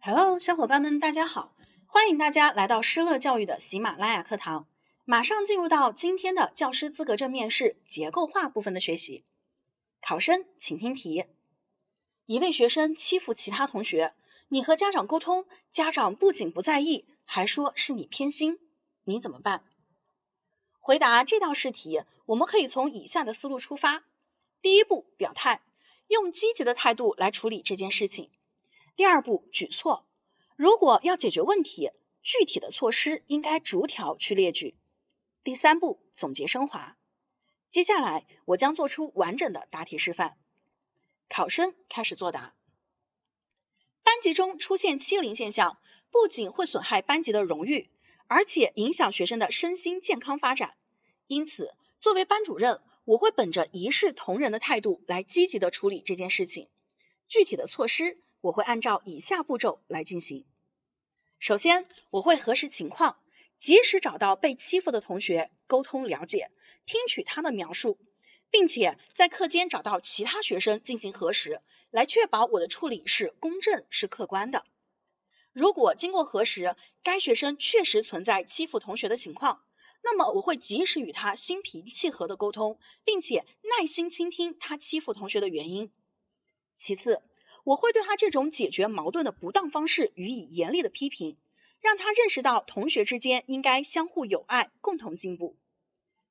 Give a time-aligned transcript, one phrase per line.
[0.00, 1.52] Hello，小伙伴们，大家好，
[1.86, 4.68] 欢迎大家来到施乐教育的喜马拉雅课堂。
[5.04, 9.24] 马上进入到今天的教师资格证面试结构化部分的学习。
[10.00, 11.24] 考生请听题：
[12.26, 14.14] 一位学生欺负其他同学，
[14.46, 18.60] 你和家长沟通，家长不仅不在意，还说是你偏心，
[19.02, 19.64] 你怎么办？
[20.78, 24.04] 回答这道试题，我们可以从以下的思路出发。
[24.62, 25.60] 第一步，表态，
[26.06, 28.30] 用积极的态度来处理这件事情。
[28.98, 30.04] 第二步，举措。
[30.56, 34.76] 如果要解决问题，具体的措施应该逐条去列举。
[35.44, 36.98] 第三步，总结升华。
[37.68, 40.36] 接下来，我将做出完整的答题示范。
[41.28, 42.56] 考生开始作答。
[44.02, 45.78] 班级中出现欺凌现象，
[46.10, 47.90] 不仅会损害班级的荣誉，
[48.26, 50.74] 而且影响学生的身心健康发展。
[51.28, 56.66] 因此，作为班主任，我会本着一视同仁的态度来积极的处理这件事情。
[57.28, 60.44] 具体的措施，我会按照以下步骤来进行。
[61.38, 63.16] 首先，我会核实情况，
[63.56, 66.50] 及时找到被欺负的同学，沟通了解，
[66.84, 67.98] 听取他的描述，
[68.50, 74.64] 并且在课间找到其他学生进行核实，来确保我的处理是公正、是客观的。
[75.52, 79.62] 如果经过核实，该学生确实存在欺负同学的情况，
[80.02, 83.44] 那么我会及时与他心平气和的沟通，并且
[83.78, 85.90] 耐心倾听他欺负同学的原因。
[86.76, 87.22] 其次，
[87.68, 91.36] 我会对他这种解决矛盾的不当方式予以严厉的批评，
[91.82, 95.54] 让他认识到同学之间应该相互友爱，共同进步。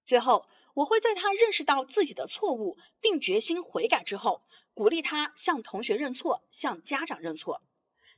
[0.04, 4.42] 最后，我会在他认识到自己的错误并决心悔改之后，
[4.74, 7.62] 鼓励他向同学认错，向家长认错。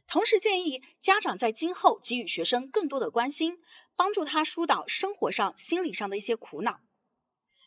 [0.08, 3.62] 同时建议家长在今后给予学生更多的关心，
[3.98, 6.80] 帮助他疏导生活上、心理上的一些苦恼。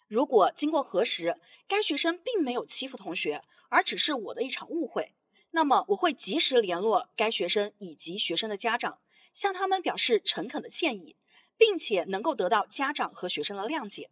[0.09, 5.13] 如果经过核实，该学生并没有欺负同学，而只是我的一场误会，
[5.55, 8.99] 那么我会及时联络该学生以及学生的家长，
[9.35, 11.15] 向他们表示诚恳的歉意，
[11.59, 14.09] 并且能够得到家长和学生的谅解。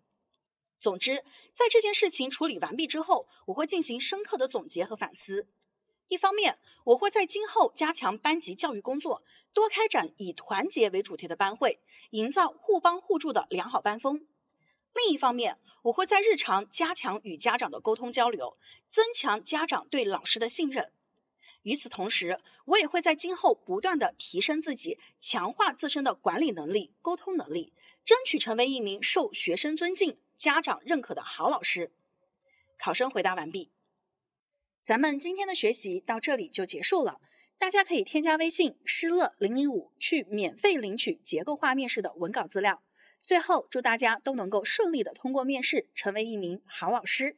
[0.80, 5.46] 总之，在这件事情处理完毕之后，我会进行深刻的总结和反思。
[6.08, 9.22] 一方面，我会在今后加强班级教育工作，
[9.54, 14.26] 多开展以团结为主题的班会，营造互帮互助的良好班风。
[14.92, 18.58] 另一方面，我会在日常加强与家长的沟通交流，
[18.90, 20.92] 增强家长对老师的信任。
[21.62, 27.72] 与此同时，我也会在今后不断的提升自己，强化自身的管理能力、沟通能力，
[28.04, 31.92] 争取成为一名受学生尊敬、家长认可的好老师。
[32.78, 33.70] 考生回答完毕。
[34.82, 37.20] 咱们今天的学习到这里就结束了，
[37.58, 42.82] 大家可以添加微信施乐零零五去免费领取结构化面试的文稿资料。
[43.22, 47.36] 最后，祝大家都能够顺利的通过面试，成为一名好老师。